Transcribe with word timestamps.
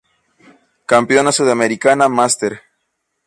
Campeona 0.93 1.31
sudamericana 1.39 2.09
Master. 2.09 2.53